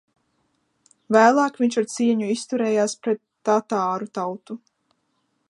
Vēlāk 1.15 1.59
viņš 1.63 1.77
ar 1.81 1.87
cieņu 1.97 2.31
izturējās 2.37 2.97
pret 3.05 3.23
tatāru 3.51 4.11
tautu. 4.21 4.59